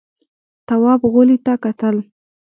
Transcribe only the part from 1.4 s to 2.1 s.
ته کتل….